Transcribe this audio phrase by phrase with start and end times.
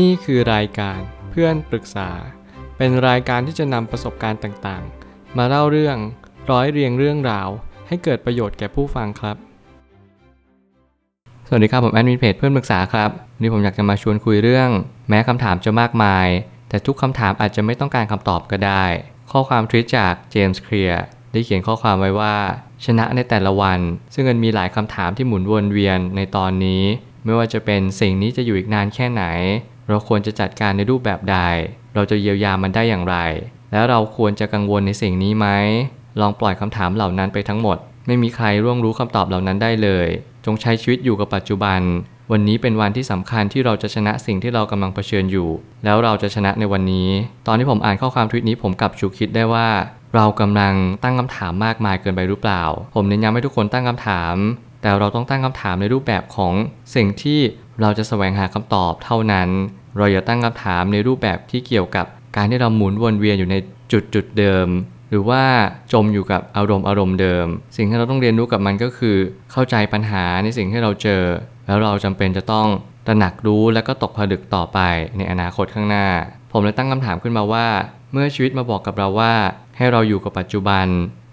[0.00, 2.10] นี่คือรายการเพื่อนปรึกษา
[2.76, 5.96] เป็นรายการที่จะนำประสบการณ์ต่างๆ มาเล่าเรื่อง
[6.50, 7.48] ร้อยเรียงเรื่องราว
[7.88, 9.36] ให้เกิดประโยชน์แก่ผู้ฟังครับ
[11.46, 14.70] สวัสดีครับผมแอดมินเพจเพื่อนปรึกษาครับวันนี้ผมอยากจะมาชวนคุยเรื่อง
[15.08, 16.28] แม้คำถามจะมากมาย
[16.68, 18.84] แต่ทุกคำถามอาจจะไม่ต้องการคำตอบก็ได้
[19.30, 21.02] ข้อความทวิตจากเจมส์เคลียร์
[21.32, 22.36] ได้เขียนข้อความไว้ว่า
[22.84, 23.80] ชนะในแต่ละวัน
[24.14, 26.82] ซึ่งมันมีหลายคำถามที่หมุนวนเวียนในตอนนี้
[27.24, 29.24] ไม่ว่าจะเป็นสิ่งนี้จะอยู่อีกนานแค่ไหน
[29.88, 31.36] เราควรจะจัดการในรูปแบบใด
[31.94, 33.16] เราจะเยียวยามันได้อย่างไร
[33.72, 35.46] แล้วเราควรจะกังวลในสิ่งนี้ไหม
[36.20, 40.08] ลองปล่อยคำถามเหล่านั้นไปทั้งหมด ไม่มีใครร่วงรู้คำตอบเหล่านั้นได้เลย
[40.44, 41.80] จงใช้ชีวิตอยู่กับปัจจุบัน
[42.32, 45.48] วันนี้เป็นวันที่สำคัญที่เราจะชนะสิ่งที่เรากำลังเผชิญอยู่
[45.84, 47.08] แล้วเราจะชนะในวันนี้
[47.46, 49.68] ตอนที่ผมอ่านข้อความทวิตนี้ผมกลับฉุกคิดได้ว่า
[50.14, 52.62] เรากำลังตั้งคำถามมากมายเกินไปหรือเปล่า
[52.94, 54.34] ผมเน้นย้ำให้ทุกคนตั้งคำถาม
[54.82, 56.54] แต่เราต้องตั้งคำถามในรูปแบบของ
[56.94, 57.40] สิ่งที่
[57.80, 59.48] เราจะแสวงหาคำตอบเท่านั้น
[59.96, 63.56] เราอย่าตั้งคำถามในรูปแบบที่เกี่ยวกับการที่เราหมุนวนเวียนอยู่ใน
[63.92, 64.68] จุดจุดเดิม
[65.10, 65.44] หรือว่า
[65.92, 69.16] จมอยู่กับอารมณ์อารมณ์เดิม สิ่งที่เราต้องเรียนรู้กับมันก็คือ
[69.52, 71.22] เข้าใจปัญหาในสิ่งที่เราเจอ
[71.66, 72.66] แล้วเราจำเป็นจะต้อง
[73.06, 74.78] ตระหนักรู้และก็ตกผลึกต่อไป
[75.16, 76.06] ในอนาคตข้างหน้า
[76.52, 77.66] ผมเลยตั้งคำถามขึ้นมาว่า
[78.12, 79.34] เมื่อชีวิตมาบอกกับเราว่า
[79.76, 80.86] ให้เราอยู่กับปัจจุบัน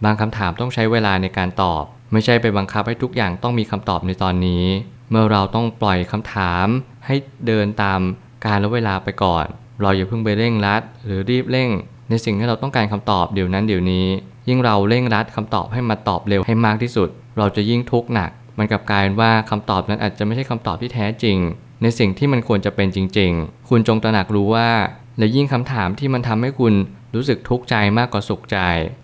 [0.04, 4.66] บางคำถามต้องใช้เวลาในการตอบ ไม่ใช่ไปบังคับให้ทุกอย่างต้องมีคำตอบในตอนนี้
[5.10, 6.68] เมื่อเราต้องปล่อยคำถาม
[7.06, 7.16] ให้
[7.48, 8.00] เดินตาม
[8.46, 9.46] การและเวลาไปก่อน
[9.82, 11.70] เราอย่าเพิ่งไปเร่งรัด หรือรีบเร่ง
[12.10, 14.08] ในสิ่งที่เราต้องการคำตอบเดี๋ยวนั้นเดี๋ยวนี้
[14.50, 21.38] ยิ่งเราเร่งรัดคำตอบให้มาตอบเร็วให้มากที่สุด เราจะยิ่งทุกข์หนัก มันกลับกลายเป็นว่าคำตอบนั้นอาจจะไม่ใช่คำตอบที่แท้จริง
[21.82, 24.70] ในสิ่งที่มันควรจะเป็นจริง ๆ คุณจงตระหนักรู้ว่า
[25.18, 26.74] และยิ่งคำถามที่มันทำให้คุณ
[27.16, 28.58] รู้สึกทุกข์ใจมากกว่าสุขใจ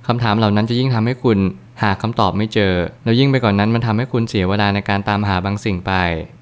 [0.08, 1.38] คำถามเหล่านั้นจะยิ่งทำให้คุณ
[1.82, 2.74] หาคำตอบไม่เจอ
[3.04, 5.94] แล้วยิ่งไปกว่านนั้นมันทำให้คุณเสียเวลาในการตามหาบางสิ่งไป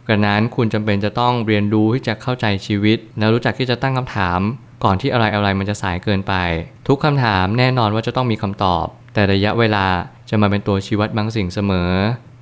[0.07, 4.39] กระนั้นคุณจำเป็นจะต้องเรียนรู้ที่จะเข้าใจชีวิต แล้วรู้จักที่จะตั้งคำถาม
[4.83, 6.33] ก่อนที่อะไรอะไรมันจะสายเกินไป
[6.87, 9.85] ทุกคำถามแน่นอนว่าจะต้องมีคำตอบ แต่ระยะเวลา
[10.29, 11.91] จะมาเป็นตัวชี้วัดบางสิ่งเสมอ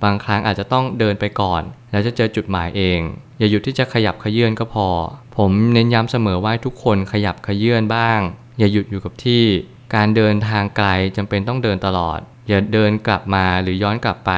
[0.03, 1.61] บางครั้งอาจจะต้องเดินไปก่อน
[1.91, 2.99] แล้วจะเจอจุดหมายเอง
[3.39, 4.87] อย่าหยุดที่จะขยับขยื่นก็พอ
[5.37, 8.19] ผมเน้นย้ำเสมอว่าทุกคนขยับขยื่นบ้าง
[8.59, 9.43] อย่าหยุดอยู่กับที่
[9.95, 10.87] การเดินทางไกล
[11.17, 14.31] จำเป็นต้องเดินตลอด อย่าเดินกลับมาหรือย้อนกลับไป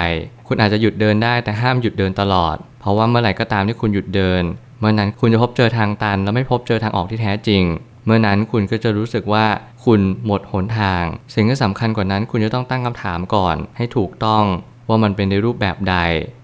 [0.47, 4.43] คุณอาจจะหยุดเดินได้แต่ห้ามหยุดเดินตลอด เพราะว่าเมื่อไหร่ก็ตามที่คุณหยุดเดิน
[4.79, 7.63] เมื่อนั้นคุณจะพบเจอทางตัน และไม่พบเจอทางออกที่แท้จริง
[8.05, 9.45] เมื่อนั้นคุณก็จะรู้สึกว่า
[9.85, 11.03] คุณหมดหนทาง
[11.33, 14.43] สิ่งที่สำคัญกว่านั้นคุณจะต้องตั้งคำถามก่อน ให้ถูกต้อง
[14.89, 15.95] ว่ามันเป็นในรูปแบบใด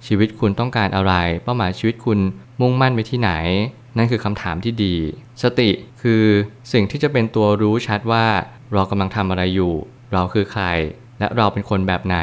[0.08, 2.20] ชีวิตคุณต้องการอะไร เป้าหมายชีวิตคุณ
[2.62, 3.32] มุ่งมั่นไปที่ไหน
[3.98, 4.96] นั่นคือคำถามที่ดี
[5.44, 5.70] สติ
[6.02, 6.24] คือ
[6.74, 8.26] สิ่งที่จะเป็นตัวรู้ชัดว่า
[8.74, 9.74] เรากำลังทำอะไรอยู่
[10.14, 10.66] เราคือใคร
[11.20, 12.18] และเราเป็นคนแบบไหน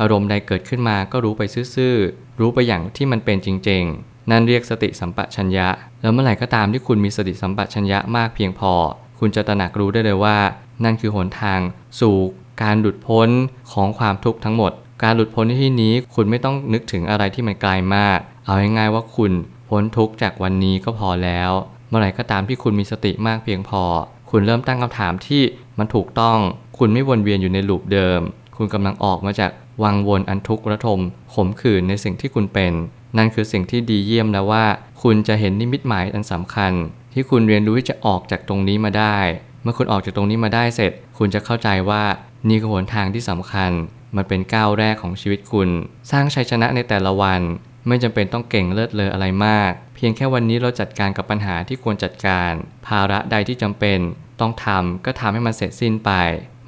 [0.00, 1.42] อารมณ์ใดเกิดขึ้นมาก็รู้ไป
[1.74, 5.68] ซื่อๆ รู้ไปอย่างที่มันเป็นจริง ๆ นั่นเรียกสติสัมปชัญญะ
[6.00, 8.72] แล้วเมื่อไหร่ก็ตามที่คุณมีสติสัมปชัญญะมากเพียงพอ
[9.18, 10.38] คุณจะตระหนักรู้ได้เลยว่า
[10.84, 11.60] นั่นคือหนทาง
[12.00, 12.16] สู่
[12.62, 13.28] การหลุดพ้น
[13.72, 19.32] ของความทุกข์ทั้งหมด การหลุดพ้นในที่นี้คุณไม่ต้องนึกถึงอะไรที่มันไกลมาก เอาง่ายๆว่าคุณ
[19.68, 21.50] พ้นทุกข์จากวันนี้ก็พอแล้ว
[21.88, 23.82] เมื่อไหร่ก็ตามที่คุณมีสติมากเพียงพอ
[24.30, 25.42] คุณเริ่มตั้งคำถามที่
[25.78, 26.38] มันถูกต้อง
[26.78, 28.20] คุณไม่วนเวียนอยู่ในลูปเดิม
[28.56, 29.50] คุณกำลังออกมาจาก
[29.82, 31.00] วังวนอันทุกข์ระทม
[31.34, 32.72] ขมขื่นในสิ่งที่คุณเป็น
[33.16, 34.64] นั่นคือสิ่งที่ดีเยี่ยมแล้วว่า
[35.02, 36.72] คุณจะเห็นนิมิตหมายอันสำคัญ
[37.12, 39.18] ที่คุณเรียนรู้ที่จะออกจากตรงนี้มาได้
[39.62, 42.02] เมื่อคุณออกจากตรงนี้มาได้เสร็จ คุณจะเข้าใจว่า
[42.48, 43.72] นี่คือหนทางที่สำคัญ
[44.16, 45.68] มันเป็นก้าวแรกของชีวิตคุณ
[46.10, 47.40] สร้างชัยชนะในแต่ละวัน
[47.86, 52.52] ไม่จำเป็นต้องเก่งเลิศเลออะไรมาก เพียงแค่วันนี้เราจัดการกับปัญหาที่ควรจัดการ
[52.86, 53.98] ภาระใดที่จำเป็น
[54.40, 56.10] ต้องทำก็ทำให้มันเสร็จสิ้นไป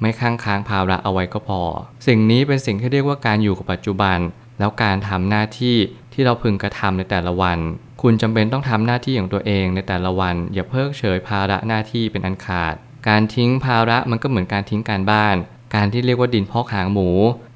[0.01, 1.61] ไม่ค้างค้างภาระเอาไว้ก็พอ
[2.07, 4.17] สิ่งนี้เป็นสิ่งที่เรียกว่าการอยู่กับปัจจุบัน
[4.59, 5.77] แล้วการทำหน้าที่
[6.13, 7.59] ที่เราพึงกระทำในแต่ละวัน
[8.01, 12.73] คุณจำเป็นต้องทำหน้าที่ของตัวเองในแต่ละวัน อย่าเพิกเฉยภาระหน้าที่เป็นอันขาด
[13.07, 15.35] การทิ้งภาระมันก็เหมือนการทิ้งการบ้าน
[15.75, 17.09] การที่เรียกว่าดินพอกหางหมู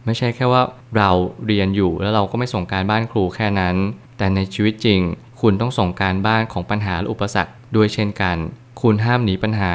[0.05, 0.61] ไม่ใช่แค่ว่า
[0.97, 1.09] เรา
[1.45, 3.75] เรียนอยู่แล้วเราก็ไม่ส่งการบ้านครูแค่นั้น
[4.17, 5.01] แต่ในชีวิตจริง
[5.41, 8.37] คุณต้องส่งการบ้านของปัญหาและอุปสรรคด้วยเช่นกัน
[8.81, 9.73] คุณห้ามหนีปัญหา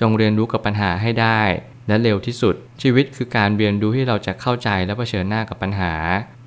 [0.00, 1.40] จงเรียนรู้กับปัญหาให้ได้
[1.88, 5.92] และเร็วที่สุด ชีวิตคือการเรียนรู้ที่เราจะเข้าใจและเผชิญหน้ากับปัญหา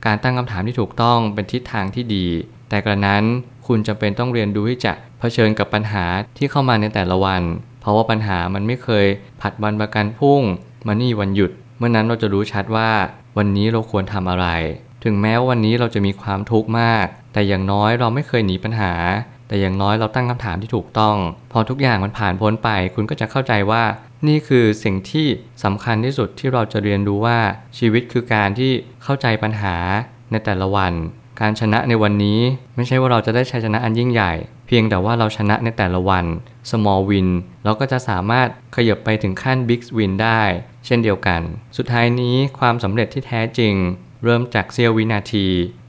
[0.05, 2.27] การตั้งคำถามที่ถูกต้องเป็นทิศทางที่ดี
[2.69, 3.23] แต่กระนั้น
[3.67, 6.05] คุณจำเป็นต้องเรียนรู้ที่จะเผชิญกับปัญหา
[6.37, 7.43] ที่เข้ามาในแต่ละวัน
[7.81, 9.05] เพราะว่าปัญหามันไม่เคย
[9.41, 10.41] ผัดวันประกันพรุ่ง
[10.87, 12.91] มานี่วันหยุด เมื่อนั้นเราจะรู้ชัดว่า
[13.37, 14.47] วันนี้เราควรทำอะไร
[15.03, 18.93] ถึงแม้ว่าวันนี้เราจะมีความทุกข์มาก แต่อย่างน้อยเราไม่เคยหนีปัญหา
[19.47, 21.15] แต่อย่างน้อยเราตั้งคำถามที่ถูกต้อง
[21.51, 23.83] พอทุกอย่างมันผ่านพ้นไป คุณก็จะเข้าใจว่า
[24.27, 25.27] นี่คือสิ่งที่
[25.63, 27.39] สำคัญที่สุดที่เราจะเรียนรู้ว่า
[27.77, 28.71] ชีวิตคือการที่
[29.03, 29.75] เข้าใจปัญหา
[30.31, 30.93] ในแต่ละวัน
[31.41, 32.39] การชนะในวันนี้
[32.75, 34.33] ไม่ใช่ว่าเราจะได้ชัยชนะอันยิ่งใหญ่
[34.67, 36.25] เพียงแต่ว่าเราชนะในแต่ละวัน
[36.69, 37.29] small win
[37.63, 40.41] เราก็จะสามารถขยับไปถึงขั้น big win ได้
[40.85, 41.41] เช่นเดียวกัน
[41.77, 43.73] สุดท้ายนี้ความสำเร็จที่แท้จริง
[44.23, 45.47] เริ่มจากเสี้ยววินาที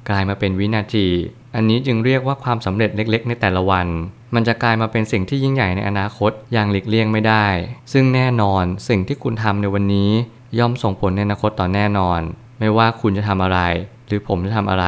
[0.08, 1.06] กลายมาเป็นวินาที
[1.54, 3.86] อันนี้จึงเรียกว่าความสำเร็จเล็กๆ ในแต่ละวัน
[4.34, 7.46] มันจะกลายมาเป็นสิ่งที่ยิ่งใหญ่ในอนาคตอย่างหลีกเลี่ยงไม่ได้
[7.92, 10.10] ซึ่งแน่นอนสิ่งที่คุณทำในวันนี้
[10.58, 12.20] ย่อมส่งผลในอนาคตต่อแน่นอน
[12.58, 13.60] ไม่ว่าคุณจะทำอะไร
[14.06, 14.86] หรือผมจะทำอะไร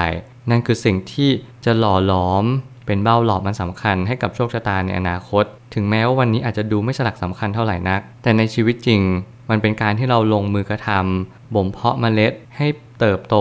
[0.50, 1.30] นั่นคือสิ่งที่
[1.64, 2.44] จะหล่อหลอม
[2.86, 9.02] เป็นเบ้าหลอมมันสำคัญให้กับโชคชะตาในอนาคต ถึงแม้ว่าวันนี้อาจจะดูไม่สลักสำคัญเท่าไหร่นัก แต่ในชีวิตจริง
[9.50, 12.66] มันเป็นการที่เราลงมือกระทำบ่มเพาะเมล็ดให้
[13.00, 13.36] เติบโต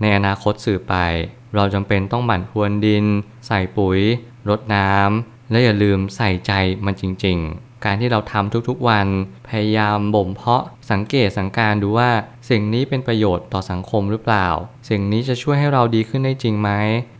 [0.00, 0.94] ในอนาคตสื่อไป
[1.54, 3.04] เราจำเป็นต้องหมั่นพรวนดิน
[3.46, 4.00] ใส่ปุ๋ย
[4.48, 6.52] รดน้ำและอย่าลืมใส่ใจ
[6.84, 9.06] มันจริง ๆ การที่เราทำทุกๆวัน
[9.48, 12.10] พยายามบ่มเพาะสังเกตสังการดูว่า
[12.50, 14.46] สิ่งนี้เป็นประโยชน์ต่อสังคมหรือเปล่า
[14.90, 16.70] สิ่งนี้จะช่วยให้เราดีขึ้นได้จริงไหม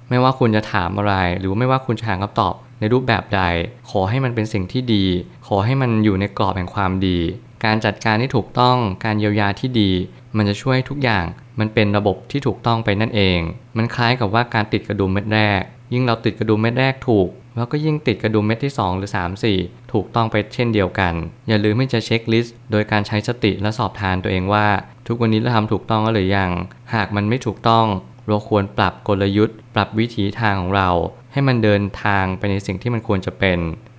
[0.09, 3.43] ไม่ว่าคุณจะถามอะไร หรือไม่ว่าคุณจะหาคำตอบในรูปแบบใด
[3.91, 5.05] ขอให้มันเป็นสิ่งที่ดี
[5.47, 7.19] ขอให้มันอยู่ในกรอบแห่งความดี
[7.65, 9.91] การจัดการที่ถูกต้องการเยียวยาที่ดี
[10.37, 11.25] มันจะช่วยให้ทุกอย่าง
[11.59, 13.41] มันเป็นระบบที่ถูกต้องไปนั่นเอง
[13.77, 15.63] มันคล้ายกับว่าการติดกระดุมเม็ดแรก
[15.93, 21.15] ยิ่งเราติดกระดุมเม็ดแรกถูกแล้วก็ยิ่งติดกระดุมเม็ดที่ 2 หรือ 3 4 ถูกต้องไปเช่นเดียวกัน
[21.49, 24.67] อย่าลืมที่จะเช็คลิสต์โดยการใช้สติและสอบทานตัวเองว่า
[25.07, 26.51] ทุกวันนี้เราทำถูกต้องหรือยัง
[26.95, 27.87] หากมันไม่ถูกต้อง
[28.27, 30.91] เราควรปรับกลยุทธ์ ปรับวิถีทางของเรา
[31.33, 33.59] ให้มันเดินทางไปในสิ่งที่มันควรจะเป็น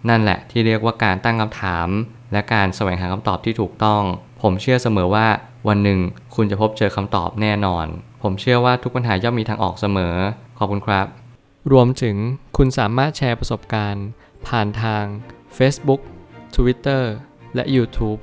[0.09, 1.87] นั่นแหละที่เรียกว่าการตั้งคำถาม
[2.33, 4.03] และการแสวงหาคำตอบที่ถูกต้อง
[4.41, 5.27] ผมเชื่อเสมอว่า
[5.67, 5.99] วันหนึ่ง
[6.35, 7.85] คุณจะพบเจอคำตอบแน่นอน
[8.23, 10.15] ผมเชื่อว่าทุกปัญหาย่อมมีทางออกเสมอ
[10.57, 11.05] ขอบคุณครับ
[11.71, 12.15] รวมถึง
[12.57, 14.05] คุณสามารถแชร์ประสบการณ์
[14.47, 15.03] ผ่านทาง
[15.57, 16.01] Facebook
[16.55, 17.03] Twitter
[17.55, 18.19] และ YouTube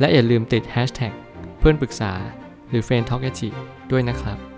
[0.00, 1.12] และอย่าลืมติด Hashtag
[1.58, 2.12] เพื่อนปรึกษา
[2.68, 3.30] หรือ f r ร e n d t a l k a
[3.90, 4.53] ด้วยนะครับ